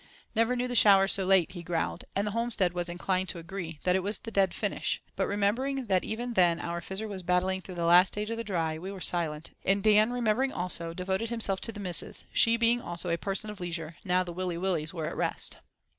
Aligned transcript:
"Never 0.33 0.55
knew 0.55 0.67
the 0.67 0.73
showers 0.75 1.13
so 1.13 1.27
late," 1.27 1.51
he 1.51 1.61
growled; 1.61 2.05
and 2.15 2.25
the 2.25 2.31
homestead 2.31 2.73
was 2.73 2.89
inclined 2.89 3.29
to 3.29 3.37
agree 3.37 3.79
that 3.83 3.95
it 3.95 4.01
was 4.01 4.17
the 4.17 4.31
"dead 4.31 4.51
finish"; 4.51 4.99
but 5.15 5.27
remembering 5.27 5.85
that 5.85 6.03
even 6.03 6.33
then 6.33 6.59
our 6.59 6.81
Fizzer 6.81 7.07
was 7.07 7.21
battling 7.21 7.61
through 7.61 7.75
that 7.75 7.85
last 7.85 8.07
stage 8.07 8.31
of 8.31 8.37
the 8.37 8.43
Dry, 8.43 8.79
we 8.79 8.91
were 8.91 8.99
silent, 8.99 9.51
and 9.63 9.83
Dan 9.83 10.11
remembering 10.11 10.51
also, 10.51 10.95
devoted 10.95 11.29
himself 11.29 11.61
to 11.61 11.71
the 11.71 11.79
"missus," 11.79 12.23
she 12.33 12.57
being 12.57 12.81
also 12.81 13.11
a 13.11 13.17
person 13.19 13.51
of 13.51 13.59
leisure 13.59 13.95
now 14.03 14.23
the 14.23 14.33
Willy 14.33 14.57
Willys 14.57 14.91
were 14.91 15.05
at 15.05 15.15
rest. 15.15 15.57